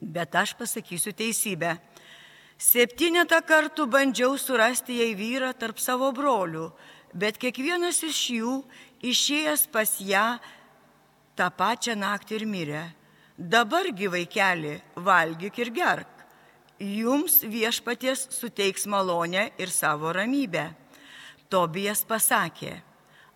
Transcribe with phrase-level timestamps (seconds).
[0.00, 1.76] Bet aš pasakysiu teisybę.
[2.60, 6.66] Septynetą kartų bandžiau surasti jai vyrą tarp savo brolių,
[7.16, 8.54] bet kiekvienas iš jų
[9.00, 10.24] išėjęs pas ją
[11.36, 12.82] tą pačią naktį ir mirė.
[13.40, 16.12] Dabargi vaikeli, valgyk ir gerk.
[16.80, 20.66] Jums viešpaties suteiks malonę ir savo ramybę.
[21.48, 22.74] Tobijas pasakė,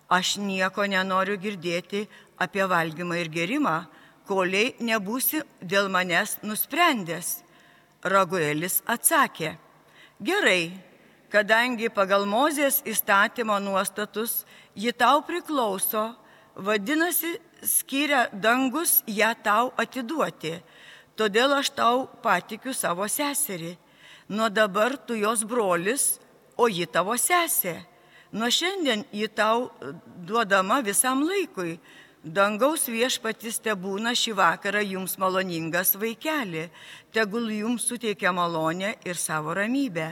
[0.09, 2.05] aš nieko nenoriu girdėti
[2.37, 3.79] apie valgymą ir gerimą,
[4.27, 7.41] koliai nebūsi dėl manęs nusprendęs.
[8.05, 9.55] Raguelis atsakė,
[10.21, 10.75] gerai,
[11.33, 14.43] kadangi pagal Mozės įstatymo nuostatus
[14.77, 16.11] ji tau priklauso,
[16.55, 20.59] vadinasi, skiria dangus ją tau atiduoti.
[21.17, 23.73] Todėl aš tau patikiu savo seserį.
[24.29, 26.19] Nuo dabar tu jos brolis,
[26.57, 27.79] o ji tavo sesė.
[28.35, 29.69] Nuo šiandien ji tau
[30.27, 31.77] duodama visam laikui,
[32.25, 36.63] Dangaus viešpatis te būna šį vakarą jums maloningas vaikeli,
[37.13, 40.07] tegul jums suteikia malonę ir savo ramybę.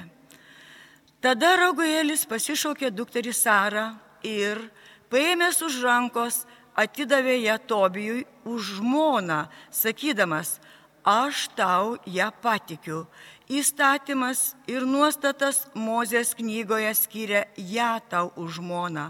[1.17, 3.87] Tada Raguelis pasišaukė dukterį Sarą
[4.21, 4.61] ir,
[5.09, 6.43] paėmęs už rankos,
[6.77, 10.59] atidavė ją Tobijui už žmoną, sakydamas,
[11.01, 13.07] aš tau ją patikiu.
[13.49, 19.09] Įstatymas ir nuostatas Mozės knygoje skiria ją tau už žmoną.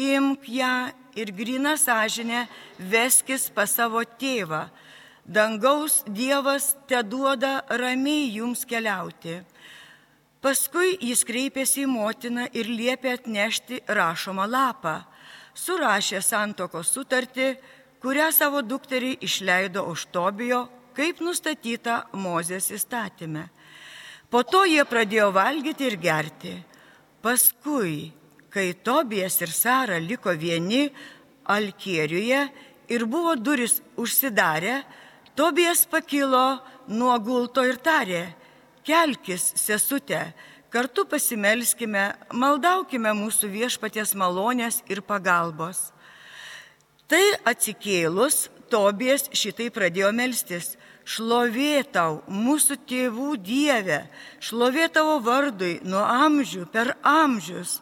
[0.00, 0.74] Imk ją
[1.20, 2.46] ir grina sąžinę
[2.78, 4.68] veskis pas savo tėvą.
[5.24, 9.36] Dangaus Dievas te duoda ramiai jums keliauti.
[10.40, 14.96] Paskui jis kreipėsi į motiną ir liepė atnešti rašomą lapą.
[15.54, 17.50] Surašė santokos sutartį,
[18.00, 20.62] kurią savo dukterį išleido už Tobijo,
[20.96, 23.44] kaip nustatyta Mozės įstatymė.
[24.32, 26.54] Po to jie pradėjo valgyti ir gerti.
[27.20, 28.08] Paskui
[28.50, 30.88] kai Tobijas ir Sara liko vieni
[31.50, 32.40] Alkieriuje
[32.90, 34.82] ir buvo duris užsidarę,
[35.34, 38.34] Tobijas pakilo nuo gulto ir tarė,
[38.84, 40.18] kelkis, sesute,
[40.70, 45.90] kartu pasimelskime, maldaukime mūsų viešpaties malonės ir pagalbos.
[47.10, 50.76] Tai atsikėlus, Tobijas šitai pradėjo melstis.
[51.10, 54.04] Šlovė tau, mūsų tėvų Dieve,
[54.38, 57.80] šlovė tavo vardui nuo amžių per amžius.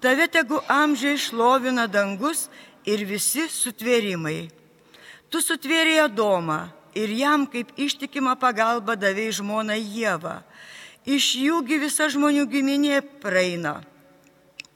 [0.00, 2.48] Tave tegu amžiai šlovina dangus
[2.88, 4.48] ir visi sutvėrimai.
[5.28, 6.60] Tu sutvėrėjai Adomą
[6.96, 10.40] ir jam kaip ištikima pagalba davėjai žmoną Jėvą.
[11.04, 13.80] Iš jųgi visa žmonių giminė praeina.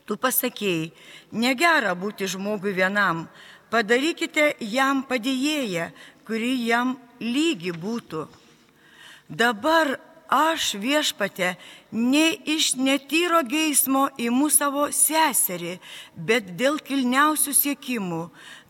[0.05, 0.93] Tu pasakėjai,
[1.33, 3.25] negera būti žmogui vienam,
[3.73, 5.89] padarykite jam padėjėją,
[6.29, 8.27] kuri jam lygi būtų.
[9.29, 9.97] Dabar
[10.29, 11.55] aš viešpate
[11.93, 15.79] ne iš netyro geismo įimu savo seserį,
[16.17, 18.23] bet dėl kilniausių siekimų.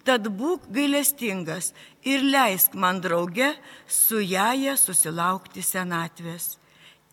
[0.05, 1.73] Tad būk gailestingas
[2.05, 3.55] ir leisk man drauge
[3.89, 6.59] su jaja susilaukti senatvės.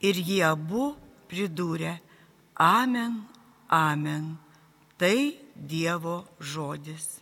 [0.04, 0.92] Ir jie abu
[1.32, 2.00] pridūrė,
[2.60, 3.24] Amen,
[3.70, 4.36] Amen.
[5.00, 7.21] Tai Dievo žodis.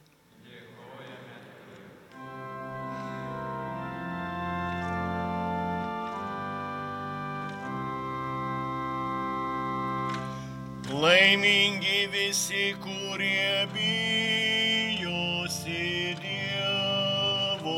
[10.89, 15.05] Laimingi visi, kurie bijosi
[16.17, 17.77] Dievo.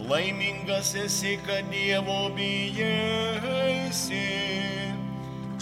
[0.08, 4.18] Laimingas esi, kad Dievo bijaisi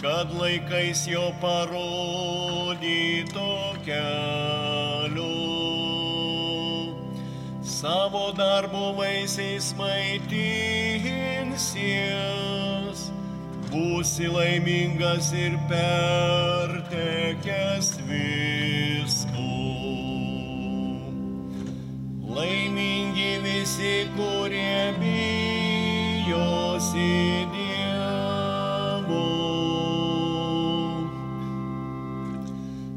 [0.06, 3.48] kad laikais jo parodyto
[3.84, 5.24] keliu.
[7.62, 10.30] Savo darbo vaisiais maitinsies,
[13.72, 19.58] būsi laimingas ir pertekęs viskų.
[22.38, 25.15] Laimingi visi, kurie bijosi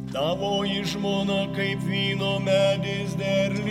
[0.09, 3.61] Tavoji žmona kaip vyno medis derlingas,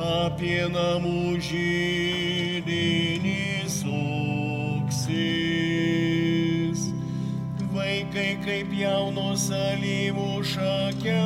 [0.00, 5.20] apie namų žydinį suksis.
[7.76, 11.20] Vaikai kaip jaunos alyvų šakelės,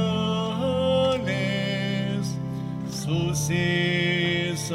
[2.90, 4.66] susės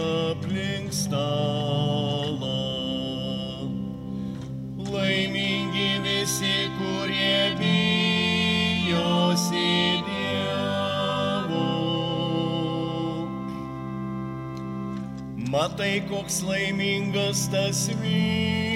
[15.54, 18.74] Matai, koks laimingas tas vyras,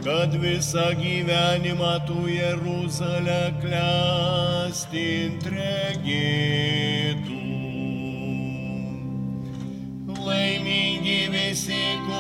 [0.03, 6.82] kad visą gyvenimą tu Jeruzalę klestint regėtų.
[11.53, 12.12] Laimingi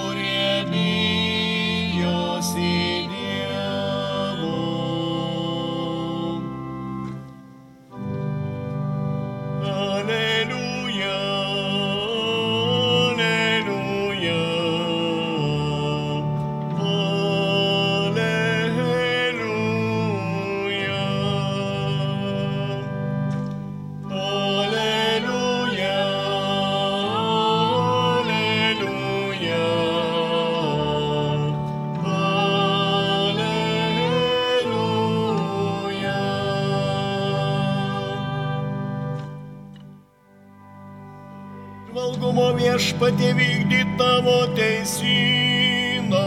[42.72, 46.22] viešpatė vykdyti tavo teisyną.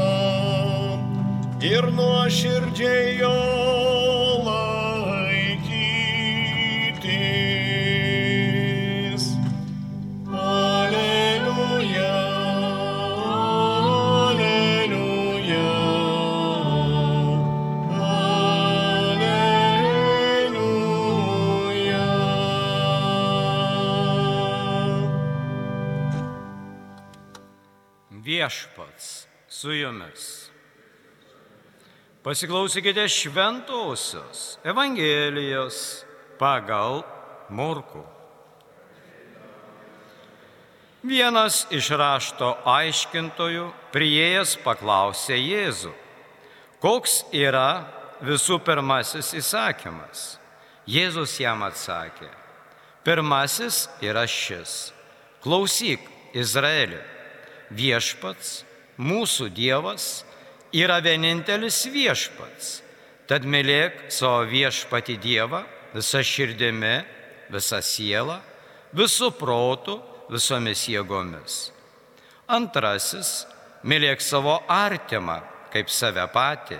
[1.65, 3.64] Ir nuoširdžiai jo
[28.45, 30.51] Viešpats su jumis.
[32.23, 36.05] Pasiklausykite šventosios Evangelijos
[36.37, 37.01] pagal
[37.49, 38.03] Morku.
[41.01, 45.95] Vienas iš rašto aiškintojų prieėjęs paklausė Jėzų,
[46.85, 47.85] koks yra
[48.21, 50.37] visų pirmasis įsakymas.
[50.85, 52.29] Jėzus jam atsakė,
[53.05, 54.93] pirmasis yra šis.
[55.41, 56.01] Klausyk,
[56.33, 57.01] Izraeli,
[57.71, 58.63] viešpats,
[58.97, 60.25] mūsų Dievas,
[60.75, 62.81] yra vienintelis viešpats.
[63.25, 65.63] Tad mylėk savo viešpati Dievą
[65.95, 66.97] visą širdimi,
[67.49, 68.39] visą sielą,
[68.95, 71.71] visų protų, visomis jėgomis.
[72.47, 73.45] Antrasis-
[73.89, 75.41] mylėk savo artimą
[75.73, 76.79] kaip save patį.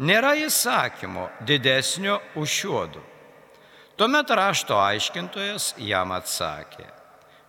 [0.00, 3.02] Nėra įsakymo didesnio už šiuodų.
[3.96, 6.86] Tuomet rašto aiškintojas jam atsakė.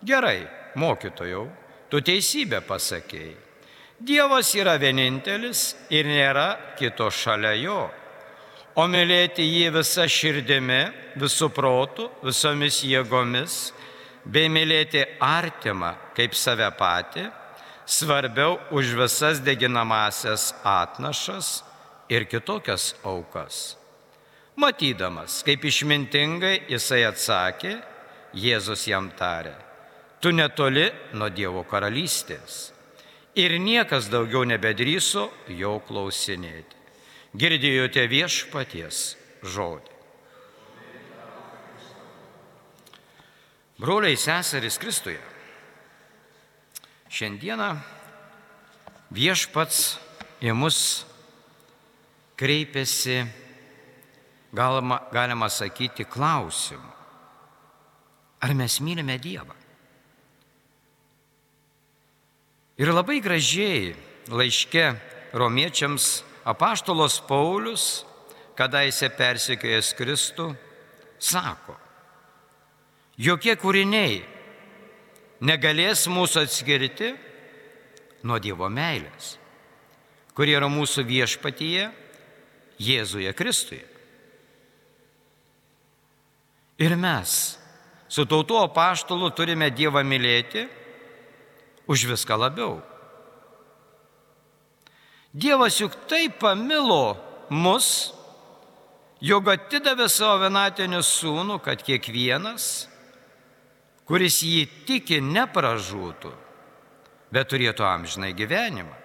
[0.04, 1.46] Gerai, mokytojau,
[1.92, 3.36] tu teisybę pasakėjai.
[4.02, 7.82] Dievas yra vienintelis ir nėra kito šalia jo.
[8.80, 10.80] O mylėti jį visą širdimi,
[11.20, 13.58] visų protų, visomis jėgomis,
[14.26, 17.28] bei mylėti artimą kaip save patį,
[17.86, 21.60] svarbiau už visas deginamasias atnašas
[22.10, 23.76] ir kitokias aukas.
[24.56, 27.78] Matydamas, kaip išmintingai jisai atsakė,
[28.32, 29.52] Jėzus jam tarė,
[30.22, 30.86] tu netoli
[31.18, 32.70] nuo Dievo karalystės.
[33.36, 36.78] Ir niekas daugiau nebedryso jo klausinėti.
[37.32, 39.00] Girdėjote viešpaties
[39.42, 39.92] žodį.
[43.82, 45.22] Broliai seserys Kristuje,
[47.10, 47.72] šiandieną
[49.16, 49.80] viešpats
[50.44, 50.82] į mus
[52.38, 53.24] kreipiasi,
[54.54, 56.92] galima, galima sakyti, klausimu.
[58.42, 59.61] Ar mes mylime Dievą?
[62.82, 63.92] Ir labai gražiai
[64.26, 64.88] laiške
[65.38, 68.02] romiečiams apaštalos Paulius,
[68.58, 70.48] kadaise persikėjęs Kristų,
[71.22, 71.76] sako,
[73.22, 74.24] jokie kūriniai
[75.46, 77.12] negalės mūsų atskirti
[78.26, 79.36] nuo Dievo meilės,
[80.34, 81.86] kurie yra mūsų viešpatyje
[82.82, 83.86] Jėzuje Kristuje.
[86.82, 87.40] Ir mes
[88.10, 90.66] su tautų apaštalu turime Dievą mylėti
[91.88, 92.80] už viską labiau.
[95.32, 97.16] Dievas juk taip pamilo
[97.50, 98.12] mus,
[99.24, 102.88] jog atidavė savo vienatinį sūnų, kad kiekvienas,
[104.04, 106.32] kuris jį tiki, nepražūtų,
[107.32, 108.98] bet turėtų amžinai gyvenimą.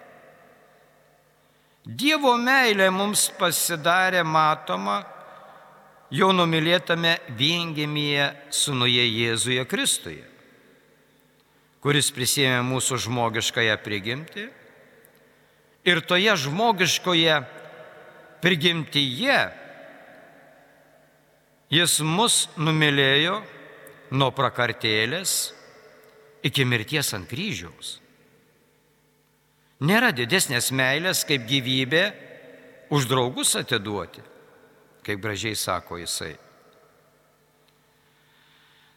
[1.87, 5.05] Dievo meilė mums pasidarė matoma
[6.11, 10.25] jau numylėtame viengimyje sunuje Jėzuje Kristuje,
[11.87, 14.49] kuris prisėmė mūsų žmogiškąją prigimtį
[15.87, 17.37] ir toje žmogiškoje
[18.43, 19.37] prigimtyje
[21.71, 23.37] jis mus numylėjo
[24.19, 25.37] nuo prakartėlės
[26.51, 28.01] iki mirties ant kryžiaus.
[29.87, 32.05] Nėra didesnės meilės kaip gyvybė
[32.91, 34.27] už draugus atiduoti,
[35.07, 36.35] kaip gražiai sako jisai.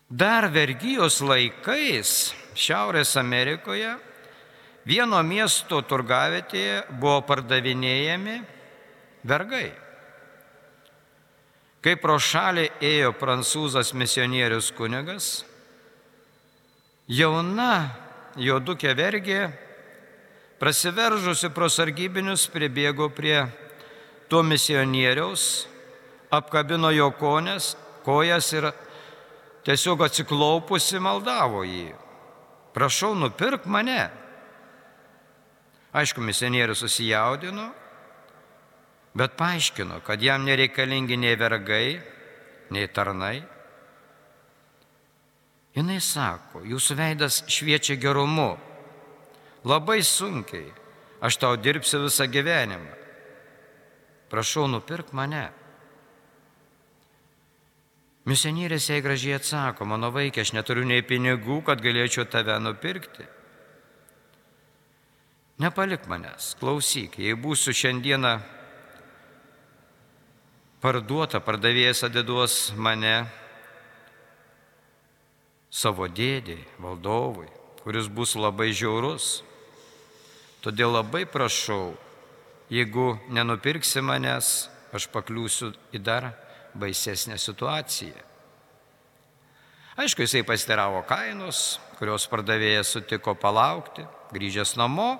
[0.09, 3.93] Dar vergyjos laikais Šiaurės Amerikoje
[4.89, 8.39] vieno miesto turgavietėje buvo pardavinėjami
[9.23, 9.69] vergai.
[11.79, 15.29] Kai pro šalį ėjo prancūzas misionierius kunigas,
[17.07, 17.95] jauna
[18.35, 19.39] juodukė vergė,
[20.59, 23.45] prasiveržusi pro sargybinius, pribėgo prie
[24.27, 25.45] to misionieriaus,
[26.35, 27.71] apkabino jo konės,
[28.03, 28.69] kojas ir
[29.63, 32.08] tiesiog atsiklaupusi maldavo jį.
[32.73, 34.09] Prašau, nupirk mane.
[35.93, 37.69] Aišku, misionierius susijaudino,
[39.17, 41.97] bet paaiškino, kad jam nereikalingi nei vergai,
[42.69, 43.39] nei tarnai.
[45.79, 48.57] Jis sako, jūsų veidas šviečia gerumu,
[49.63, 50.67] labai sunkiai,
[51.23, 52.95] aš tau dirbsiu visą gyvenimą.
[54.29, 55.49] Prašau, nupirk mane.
[58.27, 63.25] Misionierės jai gražiai atsako, mano vaikė, aš neturiu nei pinigų, kad galėčiau tave nupirkti.
[65.59, 68.37] Nepalik manęs, klausyk, jei būsiu šiandieną
[70.83, 73.27] parduota, pardavėjas atiduos mane
[75.71, 77.47] savo dėdėjai, valdovui,
[77.83, 79.43] kuris bus labai žiaurus.
[80.63, 81.93] Todėl labai prašau,
[82.71, 86.33] jeigu nenupirksi manęs, aš pakliūsiu į dar
[86.79, 88.25] baisesnę situaciją.
[89.99, 95.17] Aišku, jisai pasiteravo kainos, kurios pardavėjas sutiko palaukti, grįžęs namo.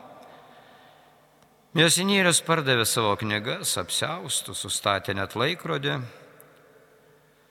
[1.75, 5.98] Mėsinierius pardavė savo knygas, apsiaustų, sustatė net laikrodį.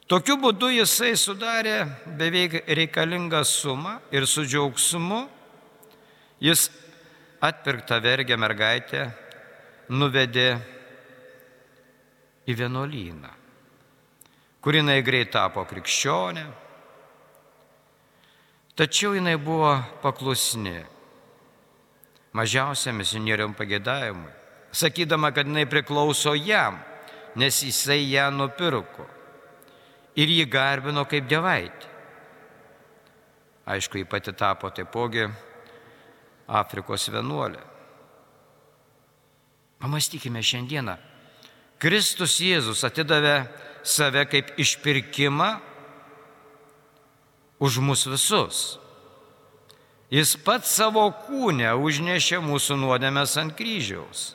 [0.09, 1.83] Tokiu būdu jisai sudarė
[2.17, 5.27] beveik reikalingą sumą ir su džiaugsmu
[6.41, 6.71] jis
[7.45, 9.11] atpirktą vergę mergaitę
[9.93, 10.49] nuvedė
[12.49, 13.38] į vienuolyną
[14.61, 16.47] kur jinai greit tapo krikščionė.
[18.79, 19.73] Tačiau jinai buvo
[20.03, 20.77] paklusni
[22.39, 24.31] mažiausiam misionieriam pagėdavimui,
[24.71, 26.79] sakydama, kad jinai priklauso jam,
[27.39, 29.07] nes jisai ją nupirko
[30.19, 31.95] ir jį garbino kaip dievaitį.
[33.69, 35.27] Aišku, jį pati tapo taipogi
[36.49, 37.61] Afrikos vienuolė.
[39.79, 40.97] Pamastykime šiandieną.
[41.79, 43.43] Kristus Jėzus atidavė
[43.89, 45.49] save kaip išpirkimą
[47.59, 48.59] už mus visus.
[50.09, 54.33] Jis pats savo kūnę užnešė mūsų nuodėmės ant kryžiaus,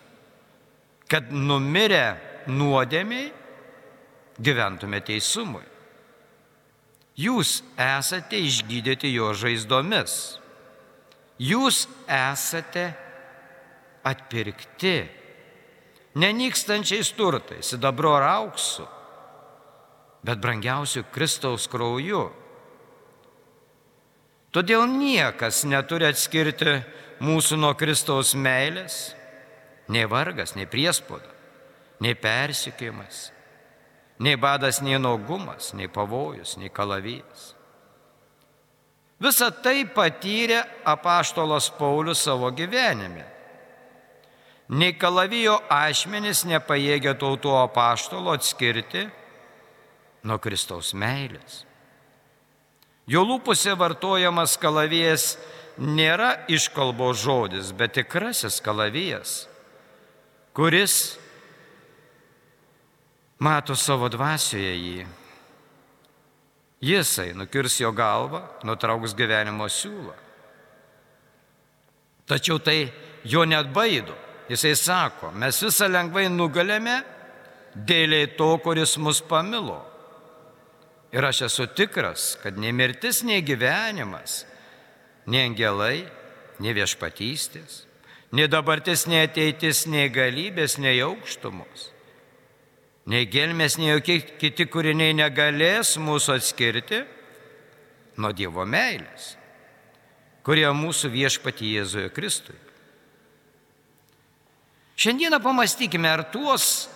[1.10, 3.32] kad numirę nuodėmiai
[4.38, 5.66] gyventume teisumui.
[7.18, 10.40] Jūs esate išgydyti jo žaizdomis.
[11.42, 12.88] Jūs esate
[14.06, 14.96] atpirkti
[16.22, 18.86] nenykstančiais turtais, sidabro ar auksu,
[20.24, 22.30] bet brangiausiu Kristaus krauju.
[24.54, 26.78] Todėl niekas neturi atskirti
[27.24, 29.16] mūsų nuo Kristaus meilės,
[29.92, 31.32] nei vargas, nei priespauda,
[32.04, 33.26] nei persikėjimas,
[34.24, 37.54] nei badas, nei naugumas, nei pavojus, nei kalavijas.
[39.24, 43.24] Visą tai patyrė apaštolas Paulius savo gyvenime.
[44.74, 49.06] Nei kalavijo ašmenis nepajėgė tautų apaštalo atskirti
[50.24, 51.64] nuo Kristaus meilės.
[53.08, 55.34] Jo lūpose vartojamas kalavijas
[55.78, 59.44] nėra iškalbo žodis, bet tikrasis kalavijas,
[60.56, 61.18] kuris
[63.44, 65.06] mato savo dvasioje jį.
[66.84, 70.16] Jisai nukirs jo galvą, nutrauks gyvenimo siūlą.
[72.28, 72.92] Tačiau tai
[73.24, 74.16] jo net baido.
[74.52, 76.98] Jisai sako, mes visą lengvai nugalėme
[77.76, 79.80] dėliai to, kuris mus pamilo.
[81.14, 84.44] Ir aš esu tikras, kad nei mirtis, nei gyvenimas,
[85.30, 86.08] nei angelai,
[86.58, 87.84] nei viešpatystės,
[88.34, 91.92] nei dabartis, nei ateitis, nei galybės, nei aukštumos,
[93.06, 97.04] nei gelmės, nei jokie kiti kūriniai negalės mūsų atskirti
[98.18, 99.36] nuo Dievo meilės,
[100.42, 102.58] kurie mūsų viešpatį Jėzuje Kristui.
[104.98, 106.88] Šiandieną pamastykime, ar tuos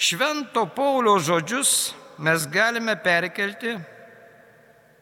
[0.00, 3.74] švento Paulio žodžius mes galime perkelti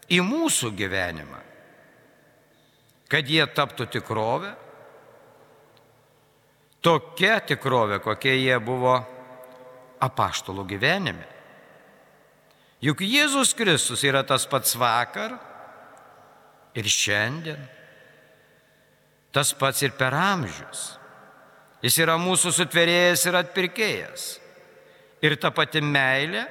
[0.09, 1.41] į mūsų gyvenimą,
[3.11, 4.53] kad jie taptų tikrovę,
[6.85, 8.97] tokia tikrovė, kokie jie buvo
[10.05, 11.27] apaštalų gyvenime.
[12.85, 15.35] Juk Jėzus Kristus yra tas pats vakar
[16.79, 17.59] ir šiandien.
[19.35, 20.95] Tas pats ir per amžius.
[21.83, 24.29] Jis yra mūsų sutverėjas ir atpirkėjas.
[25.23, 26.47] Ir ta pati meilė,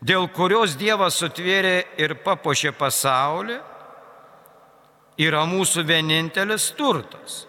[0.00, 3.58] dėl kurios Dievas sutvėrė ir papuošė pasaulį,
[5.18, 7.44] yra mūsų vienintelis turtas,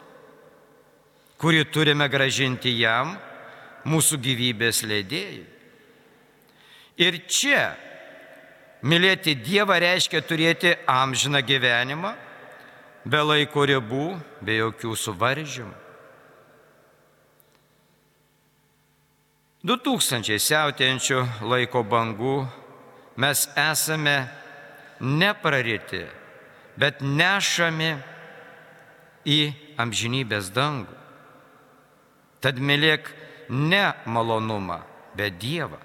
[1.40, 3.16] kurį turime gražinti jam,
[3.90, 5.46] mūsų gyvybės leidėjai.
[7.00, 7.62] Ir čia
[8.84, 12.16] mylėti Dievą reiškia turėti amžiną gyvenimą,
[13.06, 14.10] be laiko ribų,
[14.44, 15.89] be jokių suvaržymų.
[19.60, 22.36] 2000 siautėjančių laiko bangų
[23.20, 24.30] mes esame
[25.04, 26.06] nepraryti,
[26.80, 27.90] bet nešami
[29.28, 29.40] į
[29.84, 30.96] amžinybės dangų.
[32.40, 33.12] Tad mylėk
[33.52, 34.80] ne malonumą,
[35.20, 35.82] bet Dievą,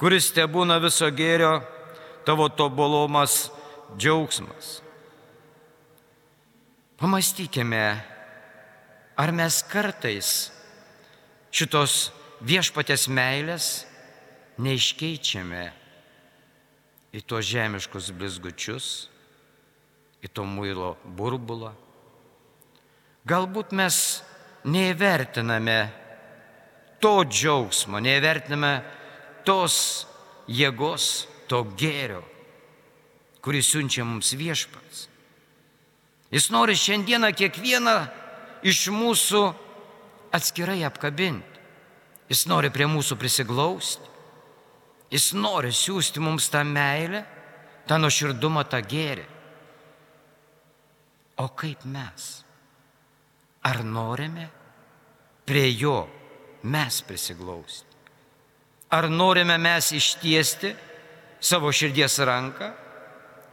[0.00, 1.60] kuris te būna viso gėrio,
[2.24, 3.50] tavo tobulumas,
[4.00, 4.80] džiaugsmas.
[6.96, 7.86] Pamastykime,
[9.20, 10.36] ar mes kartais
[11.52, 13.86] šitos viešpatės meilės
[14.60, 15.64] neiškeičiame
[17.16, 19.08] į tuos žemiškus blizgučius,
[20.24, 21.72] į to muilo burbulą.
[23.26, 23.96] Galbūt mes
[24.68, 25.78] neįvertiname
[27.02, 28.72] to džiaugsmo, neįvertiname
[29.46, 30.06] tos
[30.50, 32.22] jėgos, to gėrio,
[33.42, 35.06] kurį siunčia mums viešpats.
[36.34, 37.96] Jis nori šiandieną kiekvieną
[38.66, 39.42] iš mūsų
[40.34, 41.55] atskirai apkabinti.
[42.26, 44.14] Jis nori prie mūsų prisiglausti.
[45.12, 47.22] Jis nori siūsti mums tą meilę,
[47.86, 49.26] tą nuoširdumą, tą gėrį.
[51.38, 52.26] O kaip mes?
[53.66, 54.48] Ar norime
[55.46, 56.00] prie jo
[56.66, 57.94] mes prisiglausti?
[58.90, 60.72] Ar norime mes ištiesti
[61.42, 62.70] savo širdies ranką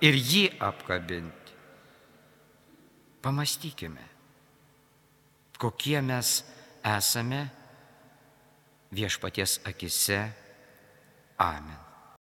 [0.06, 1.53] ir jį apkabinti?
[3.24, 4.03] Pamastykime,
[5.58, 6.42] kokie mes
[6.84, 7.46] esame
[8.93, 10.31] viešpaties akise.
[11.37, 11.82] Amen.